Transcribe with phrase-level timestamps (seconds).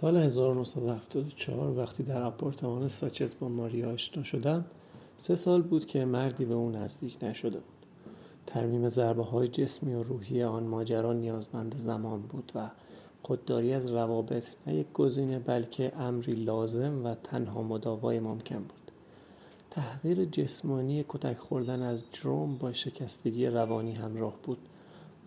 [0.00, 4.64] سال 1974 وقتی در آپارتمان ساچز با ماریا آشنا شدم
[5.18, 7.86] سه سال بود که مردی به او نزدیک نشده بود.
[8.46, 12.70] ترمیم ضربه های جسمی و روحی آن ماجرا نیازمند زمان بود و
[13.22, 18.90] خودداری از روابط نه یک گزینه بلکه امری لازم و تنها مداوای ممکن بود.
[19.70, 24.58] تحقیر جسمانی کتک خوردن از جروم با شکستگی روانی همراه بود.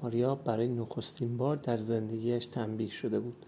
[0.03, 3.45] ماریا برای نخستین بار در زندگیش تنبیه شده بود.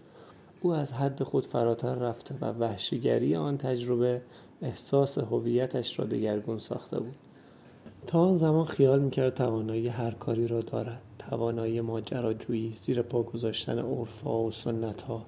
[0.62, 4.22] او از حد خود فراتر رفته و وحشیگری آن تجربه
[4.62, 7.14] احساس هویتش را دگرگون ساخته بود.
[8.06, 13.78] تا آن زمان خیال می‌کرد توانایی هر کاری را دارد توانایی ماجراجویی زیر پا گذاشتن
[13.78, 15.24] عرفها و سنتها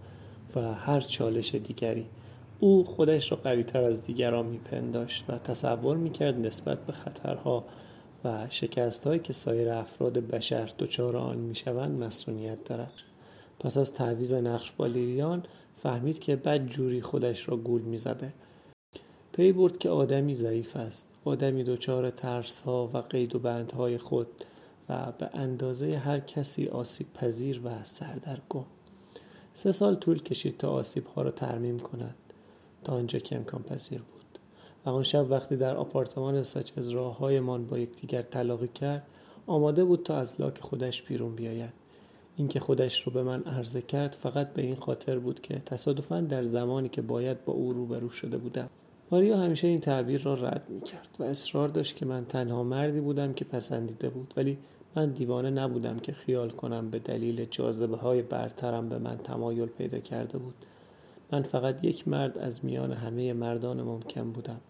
[0.57, 2.07] و هر چالش دیگری.
[2.61, 7.65] او خودش را قویتر از دیگران میپنداشت و تصور می‌کرد نسبت به خطرها
[8.25, 12.93] و شکستهایی که سایر افراد بشر دچار آن می‌شوند مسئولیت دارد.
[13.61, 15.43] پس از تعویز نقش با لیلیان
[15.77, 18.33] فهمید که بد جوری خودش را گول می‌زده.
[19.33, 21.09] پی برد که آدمی ضعیف است.
[21.25, 24.27] آدمی دچار ترس ها و قید و بندهای خود
[24.89, 28.65] و به اندازه هر کسی آسیب پذیر و سردرگم.
[29.53, 32.15] سه سال طول کشید تا آسیب ها را ترمیم کند.
[32.85, 34.39] تا آنجا که امکان پذیر بود.
[34.87, 39.07] و آن شب وقتی در آپارتمان سچز راههایمان با یکدیگر تلاقی کرد
[39.47, 41.84] آماده بود تا از لاک خودش بیرون بیاید.
[42.37, 46.45] اینکه خودش رو به من عرضه کرد فقط به این خاطر بود که تصادفا در
[46.45, 48.71] زمانی که باید با او روبرو شده بودم.
[49.11, 53.01] ماریا همیشه این تعبیر را رد می کرد و اصرار داشت که من تنها مردی
[53.01, 54.59] بودم که پسندیده بود ولی
[54.97, 59.99] من دیوانه نبودم که خیال کنم به دلیل جاذبه های برترم به من تمایل پیدا
[59.99, 60.55] کرده بود.
[61.33, 64.61] من فقط یک مرد از میان همه مردان ممکن بودم.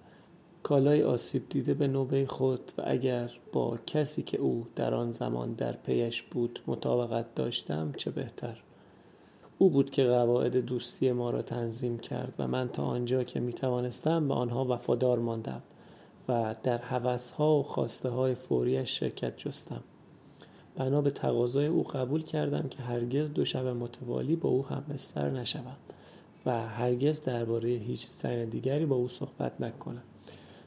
[0.65, 5.53] کالای آسیب دیده به نوبه خود و اگر با کسی که او در آن زمان
[5.53, 8.63] در پیش بود مطابقت داشتم چه بهتر.
[9.59, 13.53] او بود که قواعد دوستی ما را تنظیم کرد و من تا آنجا که می
[13.53, 15.63] توانستم به آنها وفادار ماندم
[16.29, 16.79] و در
[17.39, 19.83] ها و خواسته های فوریش شرکت جستم.
[20.77, 25.31] بنا به تقاضای او قبول کردم که هرگز دو شب متوالی با او هم بستر
[25.31, 25.77] نشوم
[26.47, 30.03] و هرگز درباره هیچ زن دیگری با او صحبت نکنم.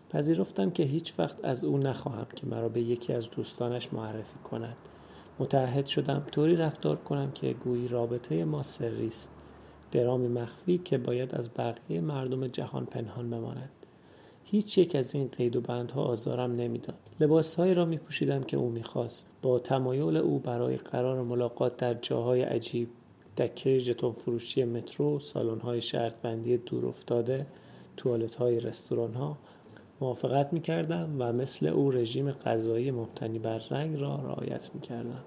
[0.09, 4.75] پذیرفتم که هیچ وقت از او نخواهم که مرا به یکی از دوستانش معرفی کند.
[5.39, 9.35] متعهد شدم طوری رفتار کنم که گویی رابطه ما سری است.
[9.91, 13.69] درامی مخفی که باید از بقیه مردم جهان پنهان بماند.
[14.43, 16.97] هیچ یک از این قید و بندها آزارم نمی‌داد.
[17.19, 19.29] لباسهایی را می پوشیدم که او می‌خواست.
[19.41, 22.89] با تمایل او برای قرار ملاقات در جاهای عجیب
[23.37, 27.45] دکه ژتون فروشی مترو سالن‌های شرط بندی دور افتاده
[30.01, 35.23] موافقت می کردم و مثل او رژیم غذایی مبتنی بر رنگ را رعایت می کردم.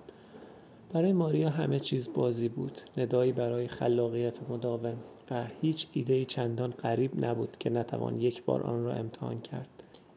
[0.92, 4.97] برای ماریا همه چیز بازی بود ندایی برای خلاقیت مداوم
[5.30, 9.69] و هیچ ایده چندان قریب نبود که نتوان یک بار آن را امتحان کرد.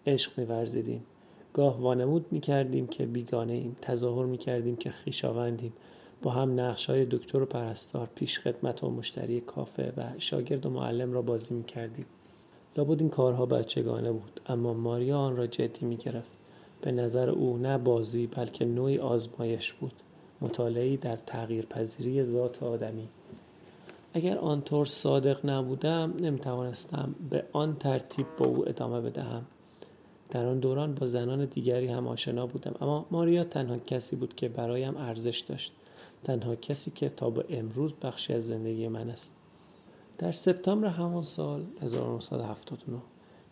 [0.07, 1.03] عشق میورزیدیم.
[1.53, 3.77] گاه وانمود می کردیم که بیگانه ایم.
[3.81, 5.73] تظاهر می کردیم که خیشاوندیم
[6.21, 10.69] با هم نقش های دکتر و پرستار پیش خدمت و مشتری کافه و شاگرد و
[10.69, 12.05] معلم را بازی می کردیم
[12.77, 16.31] لابد این کارها بچگانه بود اما ماریا آن را جدی می گرفت
[16.81, 19.93] به نظر او نه بازی بلکه نوعی آزمایش بود.
[20.41, 23.07] مطالعی در تغییر پذیری ذات آدمی.
[24.13, 29.45] اگر آنطور صادق نبودم نمی‌توانستم به آن ترتیب با او ادامه بدهم.
[30.29, 34.49] در آن دوران با زنان دیگری هم آشنا بودم اما ماریا تنها کسی بود که
[34.49, 35.71] برایم ارزش داشت.
[36.23, 39.35] تنها کسی که تا به امروز بخشی از زندگی من است.
[40.17, 42.97] در سپتامبر همان سال 1979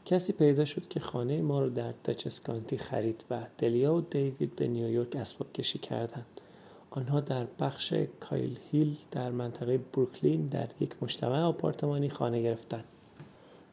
[0.05, 4.67] کسی پیدا شد که خانه ما را در دچسکانتی خرید و دلیا و دیوید به
[4.67, 6.41] نیویورک اسباب کشی کردند.
[6.89, 12.83] آنها در بخش کایل هیل در منطقه بروکلین در یک مجتمع آپارتمانی خانه گرفتند.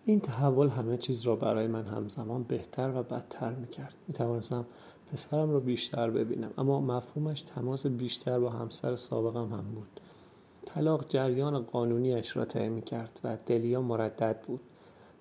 [0.05, 3.95] این تحول همه چیز را برای من همزمان بهتر و بدتر می‌کرد.
[4.09, 4.67] می توانستم
[5.13, 9.98] پسرم را بیشتر ببینم اما مفهومش تماس بیشتر با همسر سابقم هم بود.
[10.75, 14.61] طلاق جریان قانونیش را طی می‌کرد و دلیا مردد بود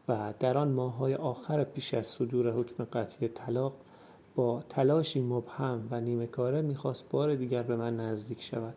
[0.08, 3.74] و در آن ماههای آخر پیش از صدور حکم قطعی طلاق
[4.36, 8.76] با تلاشی مبهم و نیمه کاره می‌خواست بار دیگر به من نزدیک شود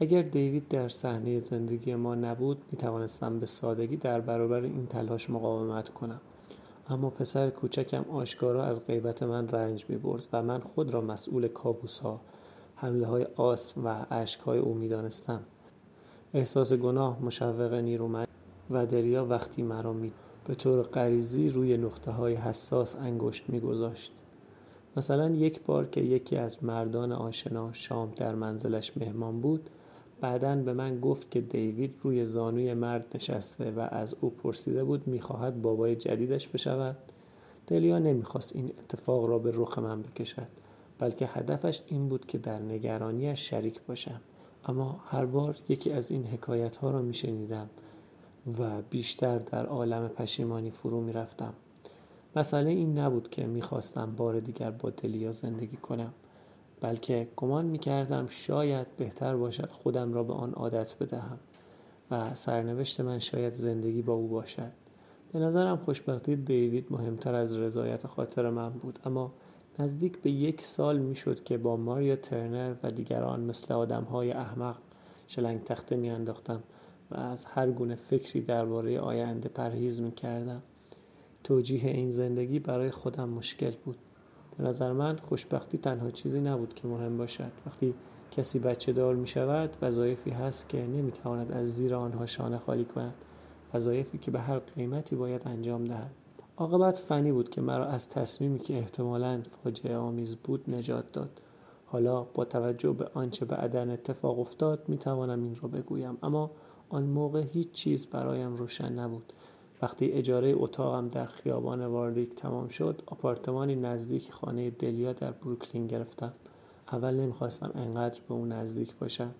[0.00, 5.88] اگر دیوید در صحنه زندگی ما نبود می‌توانستم به سادگی در برابر این تلاش مقاومت
[5.88, 6.20] کنم
[6.88, 11.48] اما پسر کوچکم آشکارا از غیبت من رنج می برد و من خود را مسئول
[11.48, 12.20] کابوس ها
[12.76, 15.40] حمله های آسم و عشق های او می دانستم.
[16.36, 18.28] احساس گناه مشوق نیرومند
[18.70, 20.12] و دریا وقتی مرا می
[20.46, 24.12] به طور غریزی روی نقطه های حساس انگشت میگذاشت.
[24.96, 29.70] مثلا یک بار که یکی از مردان آشنا شام در منزلش مهمان بود
[30.20, 35.08] بعدا به من گفت که دیوید روی زانوی مرد نشسته و از او پرسیده بود
[35.08, 36.96] می‌خواهد بابای جدیدش بشود.
[37.66, 40.48] دلیا نمی‌خواست این اتفاق را به رخ من بکشد
[40.98, 44.20] بلکه هدفش این بود که در نگرانیش شریک باشم.
[44.66, 47.70] اما هر بار یکی از این حکایت ها را میشنیدم
[48.58, 51.52] و بیشتر در عالم پشیمانی فرو می‌رفتم.
[52.36, 56.12] مسئله این نبود که می‌خواستم بار دیگر با دلیا زندگی کنم
[56.80, 61.38] بلکه گمان می‌کردم شاید بهتر باشد خودم را به آن عادت بدهم
[62.10, 64.72] و سرنوشت من شاید زندگی با او باشد.
[65.32, 69.32] به نظرم خوشبختی دیوید مهمتر از رضایت خاطر من بود اما
[69.78, 73.74] نزدیک به یک سال می‌شد که با ماریا ترنر و دیگران مثل
[74.04, 74.76] های احمق
[75.28, 76.62] شلنگ تخته میانداختم
[77.10, 80.62] و از هر گونه فکری درباره آینده پرهیز می‌کردم.
[81.44, 83.96] توجیه این زندگی برای خودم مشکل بود.
[84.58, 87.52] به نظر من خوشبختی تنها چیزی نبود که مهم باشد.
[87.66, 87.94] وقتی
[88.30, 92.84] کسی بچه دار می شود وظایفی هست که نمی تواند از زیر آنها شانه خالی
[92.84, 93.14] کند.
[93.74, 96.25] وظایفی که به هر قیمتی باید انجام دهد.
[96.58, 101.30] عاقبت فنی بود که مرا از تصمیمی که احتمالا فاجعه آمیز بود نجات داد.
[101.86, 106.18] حالا با توجه به آنچه بعدا اتفاق افتاد می توانم این را بگویم.
[106.22, 106.50] اما
[106.88, 109.32] آن موقع هیچ چیز برایم روشن نبود.
[109.82, 116.32] وقتی اجاره اتاقم در خیابان واردیک تمام شد آپارتمانی نزدیک خانه دلیا در بروکلین گرفتم.
[116.92, 119.30] اول نمی‌خواستم انقدر به اون نزدیک باشم.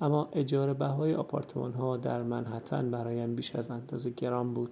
[0.00, 4.70] اما اجاره بهای آپارتمان ها در منحتن برایم بیش از اندازه گران بود.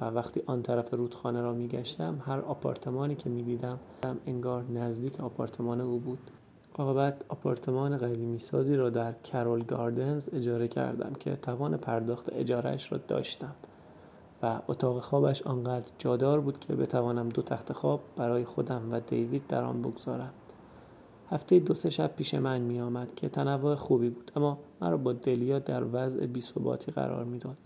[0.00, 3.78] و وقتی آن طرف رودخانه را میگشتم هر آپارتمانی که می‌دیدم
[4.26, 6.18] انگار نزدیک آپارتمان او بود.
[6.78, 12.98] عاقبت آپارتمان قدیمی سازی را در کرول گاردنز اجاره کردم که توان پرداخت اجارهش را
[13.08, 13.54] داشتم
[14.42, 19.46] و اتاق خوابش آنقدر جادار بود که بتوانم دو تخت خواب برای خودم و دیوید
[19.46, 20.32] در آن بگذارم.
[21.30, 25.12] هفته دو سه شب پیش من می آمد که تنوع خوبی بود اما مرا با
[25.12, 27.56] دلیا در وضع بیثباتی قرار می‌داد.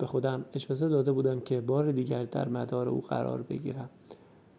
[0.00, 3.90] به خودم اجازه داده بودم که بار دیگر در مدار او قرار بگیرم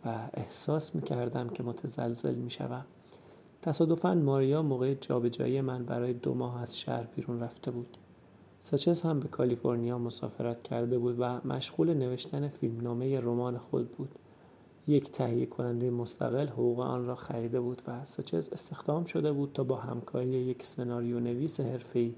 [0.05, 2.85] و احساس می کردم که متزلزل می شوم.
[3.61, 7.97] تصادفا ماریا موقع جابجایی من برای دو ماه از شهر بیرون رفته بود
[8.61, 14.09] ساچز هم به کالیفرنیا مسافرت کرده بود و مشغول نوشتن فیلمنامه رمان خود بود
[14.87, 19.63] یک تهیه کننده مستقل حقوق آن را خریده بود و ساچز استخدام شده بود تا
[19.63, 22.13] با همکاری یک سناریو نویس حرفه‌ای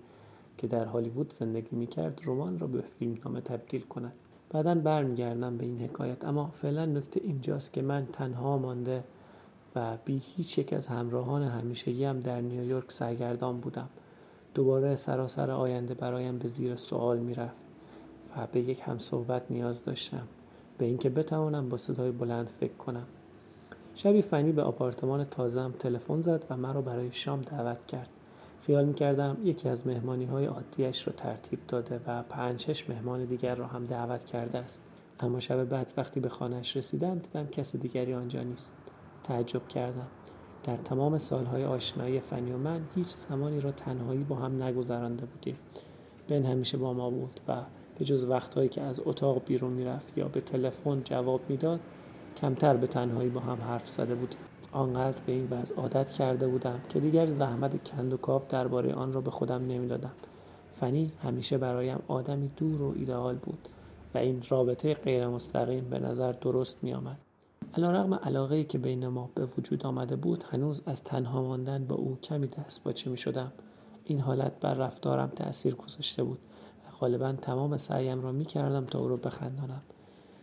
[0.57, 4.13] که در هالیوود زندگی می‌کرد رمان را به فیلمنامه تبدیل کند.
[4.49, 9.03] بعدا برمیگردم به این حکایت اما فعلا نکته اینجاست که من تنها مانده
[9.75, 13.89] و بی هیچ یک از همراهان همیشگی هم در نیویورک سرگردان بودم.
[14.53, 17.65] دوباره سراسر آینده برایم به زیر سوال می‌رفت
[18.37, 20.27] و به یک همصحبت نیاز داشتم
[20.77, 23.05] به اینکه بتوانم با صدای بلند فکر کنم.
[23.95, 28.09] شبی فنی به آپارتمان تازم تلفن زد و مرا برای شام دعوت کرد.
[28.65, 33.55] خیال می‌کردم یکی از مهمانی های عادیش را ترتیب داده و پنج شش مهمان دیگر
[33.55, 34.83] را هم دعوت کرده است.
[35.19, 38.75] اما شب بعد وقتی به خانهش رسیدم دیدم کسی دیگری آنجا نیست.
[39.23, 40.07] تعجب کردم.
[40.63, 45.57] در تمام سالهای آشنایی فنی و من هیچ زمانی را تنهایی با هم نگذرانده بودیم.
[46.27, 47.61] بن همیشه با ما بود و
[47.99, 51.79] به جز وقتهایی که از اتاق بیرون می‌رفت یا به تلفن جواب می‌داد
[52.41, 54.39] کمتر به تنهایی با هم حرف زده بودیم.
[54.73, 59.13] آنقدر به این وضع عادت کرده بودم که دیگر زحمت کند و کاف درباره آن
[59.13, 60.11] را به خودم نمی‌دادم
[60.75, 63.69] فنی همیشه برایم آدمی دور و ایدئال بود
[64.13, 67.17] و این رابطه غیر مستقیم به نظر درست می آمد.
[67.77, 72.17] علیرغم علاقه که بین ما به وجود آمده بود هنوز از تنها ماندن با او
[72.23, 73.51] کمی دست باچه می شدم.
[74.05, 76.39] این حالت بر رفتارم تأثیر گذاشته بود
[76.87, 79.81] و غالبا تمام سعیم را می کردم تا او را بخندانم.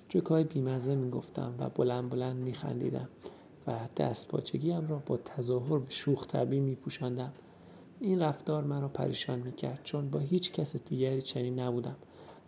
[0.09, 3.09] جوکای بیمزه می گفتم و بلند بلند می خندیدم
[3.67, 7.33] و دست باچگیم را با تظاهر به شوخ طبی می پوشندم.
[8.01, 11.97] این رفتار مرا پریشان می کرد چون با هیچ کس دیگری چنین نبودم.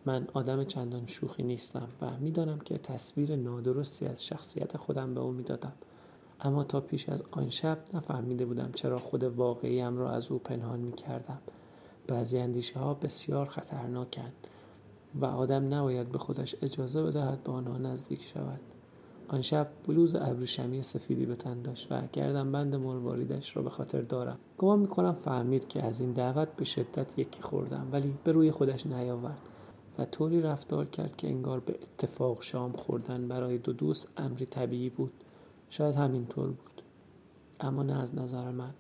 [0.07, 5.33] من آدم چندان شوخی نیستم و می‌دانم که تصویر نادرستی از شخصیت خودم به او
[5.33, 5.73] می‌دادم
[6.41, 10.81] اما تا پیش از آن شب نفهمیده بودم چرا خود واقعیم را از او پنهان
[10.81, 11.39] می کردم.
[12.07, 14.33] بعضی اندیشه ها بسیار خطرناکند
[15.15, 18.61] و آدم نباید به خودش اجازه بدهد به آنها نزدیک شود.
[19.33, 24.01] آن شب بلوز ابریشمی سفیدی به تن داشت و گردن بند مرواریدش را به خاطر
[24.01, 24.39] دارم.
[24.59, 28.87] گمان می‌کنم فهمید که از این دعوت به شدت یکی خوردم ولی به روی خودش
[28.87, 29.39] نیاورد
[29.99, 34.91] و طوری رفتار کرد که انگار به اتفاق شام خوردن برای دو دوست امری طبیعی
[34.91, 35.13] بود.
[35.71, 36.83] شاید همینطور بود.
[37.61, 38.75] اما نه از نظر من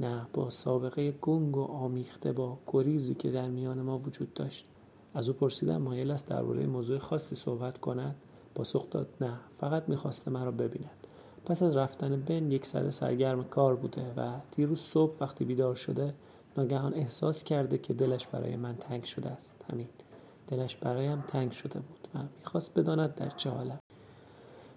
[0.00, 4.66] نه با سابقه گنگ و آمیخته با گریزی که در میان ما وجود داشت.
[5.14, 8.16] از او پرسیدم مایل است درباره موضوع خاصی صحبت کند؟
[8.56, 11.06] پاسخ داد نه فقط می‌خواسته مرا ببیند.
[11.44, 16.14] پس از رفتن بن یک سر سرگرم کار بوده و دیروز صبح وقتی بیدار شده
[16.56, 19.54] ناگهان احساس کرده که دلش برای من تنگ شده است.
[19.72, 19.88] همین.
[20.48, 23.78] دلش برایم تنگ شده بود و می‌خواست بداند در چه حالم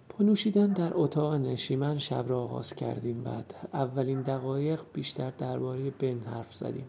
[0.10, 5.90] با نوشیدن در اتاق نشیمن شب را آغاز کردیم و در اولین دقایق بیشتر درباره
[5.90, 6.86] بن حرف زدیم.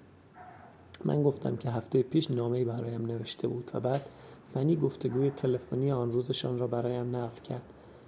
[1.04, 4.06] من گفتم که هفته پیش نامه برایم نوشته بود و بعد
[4.54, 7.62] فنی گفتگوی تلفنی آن روزشان را برایم نقل کرد.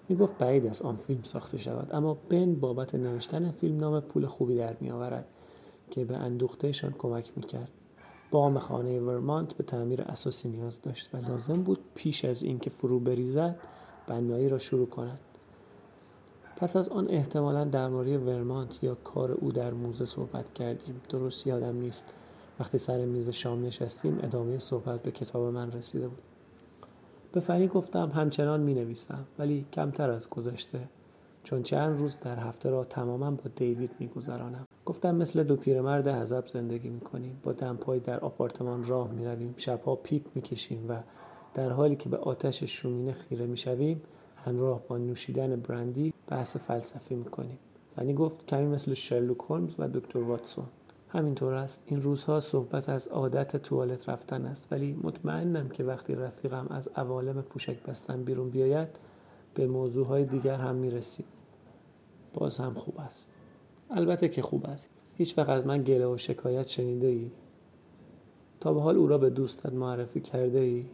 [0.08, 4.26] می گفت بعید است آن فیلم ساخته شود اما بن بابت نوشتن فیلم نام پول
[4.26, 5.26] خوبی در می آورد
[5.90, 7.68] که به اندوختهشان کمک می کرد.
[8.30, 13.00] بام خانه ورمانت به تعمیر اساسی نیاز داشت و لازم بود پیش از اینکه فرو
[13.00, 13.56] بریزد
[14.06, 15.18] بنایی را شروع کند.
[16.56, 21.00] پس از آن احتمالا درباره ورمانت یا کار او در موزه صحبت کردیم.
[21.08, 22.04] درست یادم نیست.
[22.60, 26.31] وقتی سر میز شام نشستیم ادامه صحبت به کتاب من رسیده بود.
[27.32, 30.80] به فنی گفتم همچنان می نویسم ولی کمتر از گذشته
[31.44, 34.66] چون چند روز در هفته را تماما با دیوید می گذرانم.
[34.84, 39.54] گفتم مثل دو پیرمرد حذب زندگی می کنیم با دمپایی در آپارتمان راه می رویم
[39.56, 40.96] شبها پیپ می کشیم و
[41.54, 44.02] در حالی که به آتش شومینه خیره می شویم
[44.44, 47.58] همراه با نوشیدن برندی بحث فلسفی می کنیم
[47.96, 50.64] فنی گفت کمی مثل شرلوک هولمز و دکتر واتسون.
[51.12, 51.82] همینطور است.
[51.86, 54.68] این روزها صحبت از عادت توالت رفتن است.
[54.72, 58.88] ولی مطمئنم که وقتی رفیقم از عوالم پوشک بستن بیرون بیاید
[59.54, 61.26] به موضوعهای دیگر هم می‌رسیم.
[62.34, 63.30] باز هم خوب است.
[63.90, 64.88] البته که خوب است.
[65.14, 67.30] هیچ وقت از من گله و شکایت شنیده ای؟
[68.60, 70.86] تا به حال او را به دوستت معرفی کرده ای؟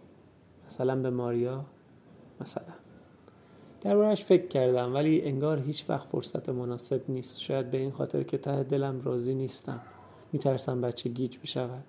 [0.66, 1.64] مثلا به ماریا؟
[2.40, 2.74] مثلا.
[3.80, 7.40] دربارهش فکر کردم ولی انگار هیچ وقت فرصت مناسب نیست.
[7.40, 9.80] شاید به این خاطر که ته دلم راضی نیستم.
[10.32, 11.84] میترسم بچه گیج بشود.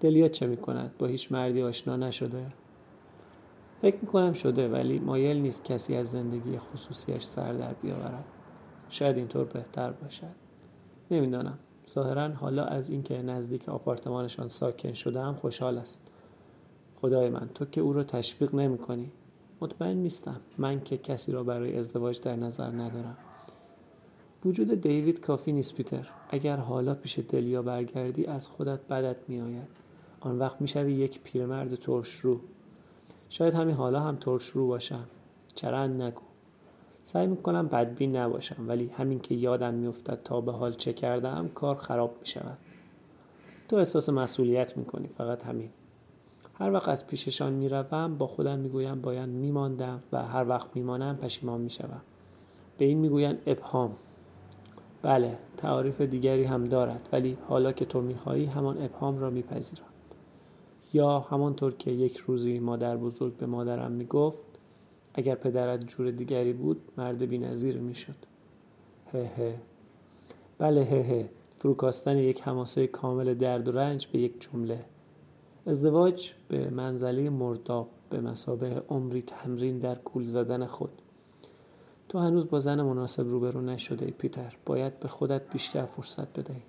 [0.00, 2.46] دلیا چه می‌کند؟ با هیچ مردی آشنا نشده.
[3.82, 8.24] فکر می‌کنم شده ولی مایل نیست کسی از زندگی خصوصیش سر در بیاورد.
[8.90, 10.26] شاید اینطور بهتر باشد.
[11.10, 11.58] نمی‌دانم.
[11.90, 16.00] ظاهرا حالا از اینکه نزدیک آپارتمانشان ساکن شده هم خوشحال است.
[17.00, 19.10] خدای من تو که او را تشویق نمی کنی
[19.60, 20.40] مطمئن نیستم.
[20.58, 23.16] من که کسی را برای ازدواج در نظر ندارم.
[24.44, 26.08] وجود دیوید کافی نیست پیتر.
[26.30, 29.68] اگر حالا پیش دلیا برگردی از خودت بدت میآید.
[30.20, 32.40] آن وقت می‌شوی یک پیرمرد ترش رو
[33.30, 35.04] شاید همین حالا هم ترش رو باشم.
[35.54, 36.20] چرند نگو.
[37.02, 41.76] سعی می‌کنم بدبین نباشم ولی همین که یادم میافتد تا به حال چه کردم کار
[41.76, 42.58] خراب می‌شود.
[43.68, 45.70] تو احساس مسئولیت می‌کنی فقط همین.
[46.58, 51.60] هر وقت از پیششان می‌روم با خودم می‌گویم باید میماندم و هر وقت میمانم پشیمان
[51.60, 52.00] می‌شوم.
[52.78, 53.96] به این می‌گویند ابهام.
[55.02, 59.84] بله تعاریف دیگری هم دارد ولی حالا که تو می‌خواهی همان ابهام را میپذیرم.
[60.92, 64.42] یا همانطور که یک روزی مادر بزرگ به مادرم می‌گفت
[65.14, 68.16] اگر پدرت جور دیگری بود مرد بی نظیر می‌شد.
[69.12, 69.54] هه هه.
[70.58, 71.28] بله هه هه.
[71.58, 74.84] فروکاستن یک حماسه کامل درد و رنج به یک جمله.
[75.66, 80.92] ازدواج به منزله مرداب به مسابه عمری تمرین در کول زدن خود.
[82.10, 84.56] تو هنوز با زن مناسب روبرو نشده ای پیتر.
[84.66, 86.62] باید به خودت بیشتر فرصت بدهی.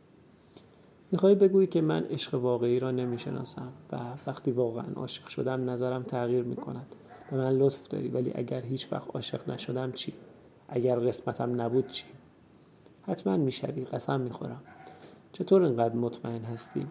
[1.11, 6.43] می‌خوای بگویی که من عشق واقعی را نمی‌شناسم و وقتی واقعا عاشق شدم نظرم تغییر
[6.43, 6.95] می‌کند.
[7.31, 10.13] به من لطف داری ولی اگر هیچ وقت عاشق نشدم چی؟
[10.69, 12.05] اگر قسمتم نبود چی؟
[13.07, 14.61] حتما می‌شوی قسم می‌خورم.
[15.33, 16.87] چطور اینقدر مطمئن هستی؟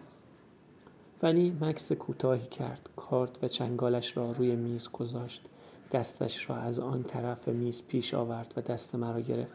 [1.21, 5.41] فنی مکس کوتاهی کرد کارت و چنگالش را روی میز گذاشت.
[5.91, 9.53] دستش را از آن طرف میز پیش آورد و دست مرا گرفت.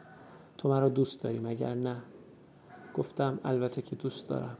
[0.58, 1.96] تو مرا دوست داری مگر نه؟
[2.94, 4.56] گفتم البته که دوست دارم.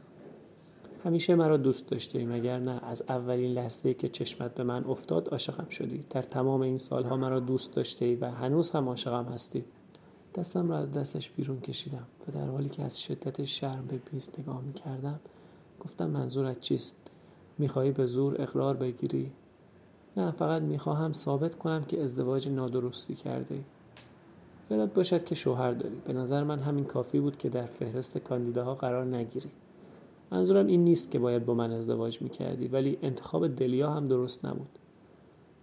[1.03, 5.69] همیشه مرا دوست داشته مگر نه؟ از اولین لحظه که چشمت به من افتاد عاشقم
[5.69, 6.05] شدی.
[6.09, 9.65] در تمام این سالها مرا دوست داشته ای و هنوز هم عاشقم هستی.
[10.35, 14.31] دستم را از دستش بیرون کشیدم و در حالی که از شدت شرم به میز
[14.39, 15.19] نگاه می کردم
[15.79, 16.95] گفتم منظورت چیست؟
[17.57, 19.31] می‌خواهی به زور اقرار بگیری؟
[20.17, 23.61] نه فقط می‌خواهم ثابت کنم که ازدواج نادرستی کرده ای.
[24.71, 26.01] یادت باشد که شوهر داری.
[26.05, 29.49] به نظر من همین کافی بود که در فهرست کاندیداها قرار نگیری.
[30.31, 34.79] منظورم این نیست که باید با من ازدواج می‌کردی ولی انتخاب دلیا هم درست نبود.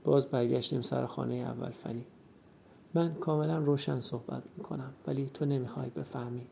[0.04, 2.04] باز برگشتیم سر خانه اول فنی.
[2.94, 6.46] من کاملا روشن صحبت می‌کنم ولی تو نمی‌خوای بفهمی.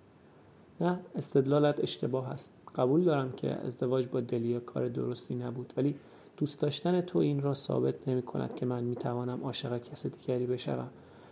[0.81, 2.53] نه استدلالت اشتباه است.
[2.77, 5.95] قبول دارم که ازدواج با دلیا کار درستی نبود ولی
[6.37, 10.47] دوست داشتن تو این را ثابت نمی کند که من می توانم عاشق کسی دیگری
[10.47, 10.91] بشوم.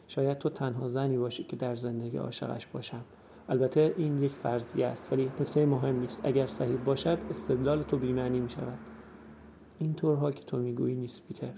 [0.09, 3.05] شاید تو تنها زنی باشی که در زندگی عاشقش باشم.
[3.49, 6.21] البته این یک فرضیه است ولی نکته مهم نیست.
[6.25, 8.79] اگر صحیح باشد استدلال تو بیمعنی می شود
[9.79, 11.55] این طورها که تو می‌گویی نیست پیتر.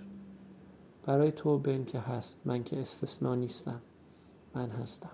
[1.07, 3.83] برای تو بن که هست من که استثنا نیستم.
[4.55, 5.11] من هستم.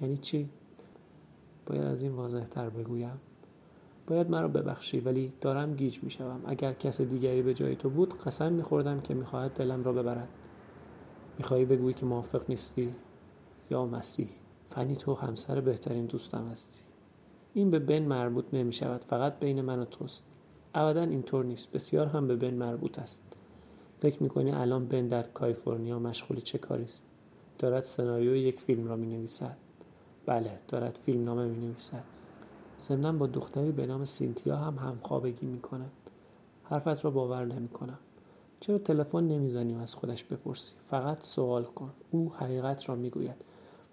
[0.00, 0.50] یعنی چی؟
[1.66, 3.20] باید از این واضح تر بگویم.
[4.06, 6.40] باید مرا ببخشی ولی دارم گیج می‌شوم.
[6.46, 10.28] اگر کس دیگری به جای تو بود قسم میخوردم که می‌خواهد دلم را ببرد.
[11.38, 12.94] می‌خواهی بگویی که موافق نیستی
[13.70, 14.28] یا مسیح.
[14.70, 16.80] فنی تو همسر بهترین دوستم هستی.
[17.54, 20.24] این به بن مربوط نمی شود فقط بین من و توست.
[20.74, 23.36] ابدا اینطور نیست بسیار هم به بن مربوط است.
[24.00, 27.04] فکر می‌کنی الان بن در کالیفرنیا مشغول چه کاری است؟
[27.58, 29.56] دارد سناریوی یک فیلم را می نویسد
[30.26, 32.04] بله دارد فیلم نامه می نویسد
[32.80, 35.90] ضمنا با دختری به نام سینتیا هم همخوابگی می کند
[36.64, 37.98] حرفت را باور نمی کنم
[38.60, 41.90] چرا تلفن نمی‌زنی و از خودش بپرسی؟ فقط سوال کن.
[42.10, 43.36] او حقیقت را می‌گوید.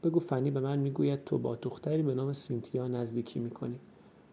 [0.03, 3.79] بگو فنی به من می‌گوید تو با دختری به نام سینتیا نزدیکی می‌کنی.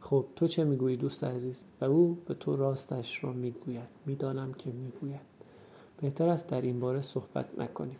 [0.00, 3.88] خب تو چه می‌گویی دوست عزیز؟ و او به تو راستش را می‌گوید.
[4.06, 5.20] می‌دانم که می‌گوید.
[6.00, 7.98] بهتر است در این باره صحبت نکنیم.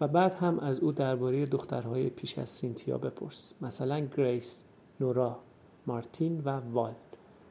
[0.00, 3.54] و بعد هم از او درباره دخترهای پیش از سینتیا بپرس.
[3.60, 4.64] مثلا گریس.
[5.00, 5.36] نورا
[5.86, 6.92] مارتین و وال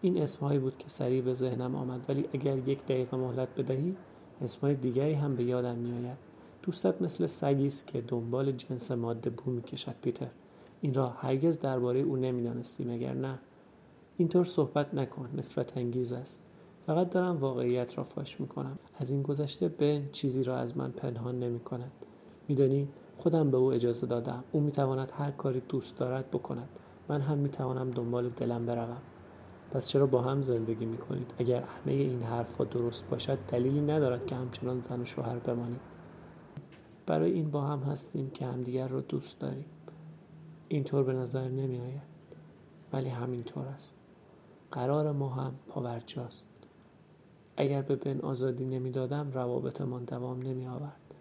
[0.02, 3.96] این اسمهایی بود که سریع به ذهنم آمد ولی اگر یک دقیقه مهلت بدهی
[4.42, 6.18] اسمهای دیگری هم به یادم میآید.
[6.64, 10.28] دوستت مثل سگی است که دنبال جنس ماده بو می‌کشد پیتر.
[10.82, 13.40] این را هرگز درباره او نمی‌دانستی مگر نه.
[14.18, 16.42] اینطور صحبت نکن نفرت انگیز است.
[16.86, 18.80] فقط دارم واقعیت را فاش می‌کنم.
[18.98, 21.92] از این گذشته بن چیزی را از من پنهان نمی کند
[22.48, 24.44] میدانی؟ خودم به او اجازه دادم.
[24.52, 26.70] او می‌تواند هر کاری دوست دارد بکند.
[27.10, 29.02] من هم می‌توانم دنبال دلم بروم.
[29.72, 34.36] پس چرا با هم زندگی می‌کنید؟ اگر همه این حرفها درست باشد دلیلی ندارد که
[34.36, 35.82] همچنان زن و شوهر بمانید.
[37.06, 39.66] برای این با هم هستیم که همدیگر را دوست داریم.
[40.68, 42.14] اینطور به نظر نمی آید
[42.94, 43.96] ولی همینطور است.
[44.72, 46.48] قرار ما هم پاورجاست
[47.58, 51.14] اگر به بن آزادی نمی‌دادم روابطمان دوام نمی آورد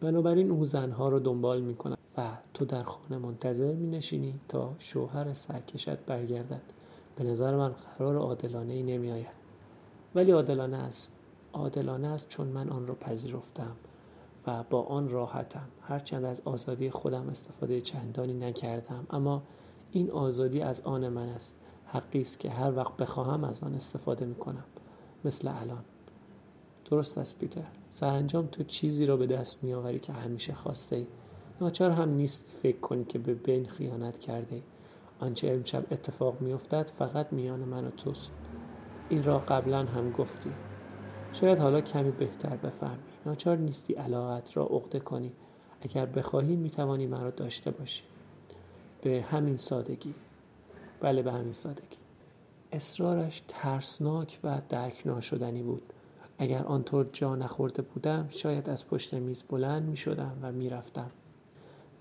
[0.00, 4.74] بنابراین او زنها رو دنبال می کند و تو در خانه منتظر می نشینی تا
[4.78, 6.62] شوهر سرکشت برگردد.
[7.16, 9.26] به نظر من قرار عادلانه ای نمی آید
[10.14, 11.12] ولی عادلانه است.
[11.52, 13.76] عادلانه است چون من آن را پذیرفتم
[14.46, 15.68] و با آن راحتم.
[15.82, 19.42] هرچند از آزادی خودم استفاده چندانی نکردم اما
[19.92, 21.56] این آزادی از آن من است.
[21.86, 24.64] حقی است که هر وقت بخواهم از آن استفاده می کنم
[25.24, 25.84] مثل الان.
[26.90, 27.66] درست است پیتر.
[27.90, 31.06] سرانجام تو چیزی را به دست می آوری که همیشه خواسته ای.
[31.60, 34.62] ناچار هم نیست فکر کنی که به بین خیانت کرده.
[35.20, 38.30] آنچه امشب اتفاق میافتد فقط میان من و توست.
[39.08, 40.50] این را قبلا هم گفتی.
[41.32, 42.98] شاید حالا کمی بهتر بفهمی.
[43.26, 45.32] ناچار نیستی علاقت را عقده کنی.
[45.80, 48.02] اگر بخواهی می‌توانی مرا داشته باشی.
[49.02, 50.14] به همین سادگی.
[51.00, 51.96] بله به همین سادگی.
[52.72, 55.82] اصرارش ترسناک و درک ناشدنی بود.
[56.38, 61.10] اگر آنطور جا نخورده بودم شاید از پشت میز بلند می شدم و می رفتم.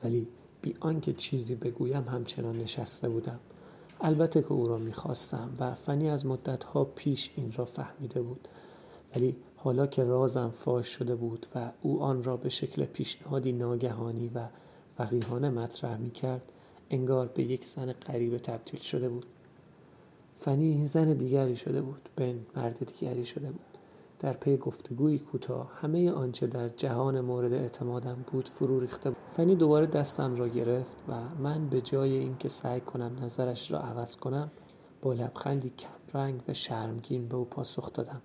[0.06, 0.28] ولی
[0.62, 3.40] بی آنکه چیزی بگویم همچنان نشسته بودم.
[4.02, 8.48] البته که او را می‌خواستم و فنی از مدتها پیش این را فهمیده بود.
[9.16, 14.32] ولی حالا که رازم فاش شده بود و او آن را به شکل پیشنهادی ناگهانی
[14.36, 14.48] و
[15.00, 16.52] وقیهانه مطرح می کرد
[16.90, 19.26] انگار به یک زن غریبه تبدیل شده بود.
[20.40, 23.75] فنی زن دیگری شده بود بن مرد دیگری شده بود.
[24.26, 29.18] در پی گفتگوی کوتاه همه آنچه در جهان مورد اعتمادم بود فرو ریخته بود.
[29.38, 34.16] فنی دوباره دستم را گرفت و من به جای اینکه سعی کنم نظرش را عوض
[34.16, 34.52] کنم
[35.02, 38.22] با لبخندی کمرنگ و شرمگین به او پاسخ دادم.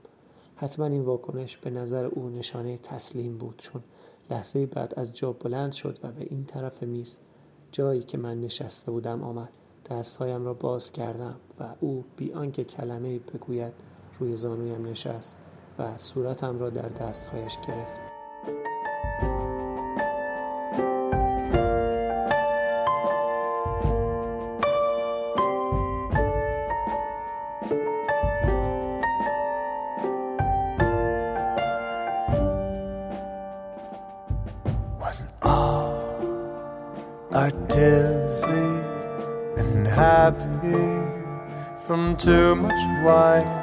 [0.57, 3.83] حتما این واکنش به نظر او نشانه تسلیم بود چون
[4.31, 7.17] لحظه بعد از جا بلند شد و به این طرف میز
[7.73, 9.51] جایی که من نشسته بودم آمد.
[9.91, 13.73] دستهایم را باز کردم و او بی آنکه کلمه بگوید
[14.21, 15.37] روی زانویم نشست.
[15.79, 18.01] و صورتم را در دستهایش گرفت
[37.33, 38.83] are dizzy
[39.57, 40.83] and happy
[41.87, 43.60] from too much wine.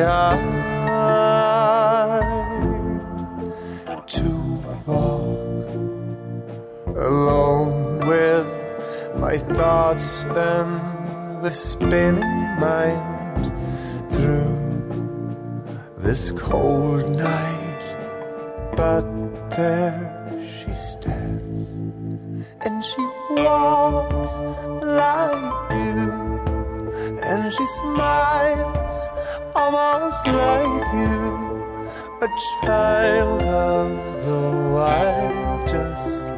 [0.00, 0.40] Behind
[4.06, 4.30] to
[4.86, 5.68] walk
[6.96, 8.48] alone with
[9.24, 10.72] my thoughts and
[11.44, 12.20] the spinning
[12.68, 13.44] mind
[14.14, 14.56] through
[15.98, 17.84] this cold night.
[18.80, 19.04] But
[19.56, 20.00] there
[20.56, 21.60] she stands
[22.64, 23.04] and she
[23.44, 24.34] walks
[25.00, 26.08] like you
[27.28, 28.79] and she smiles
[29.74, 31.64] almost like you
[32.22, 32.28] a
[32.62, 34.40] child of the
[34.72, 36.29] wild just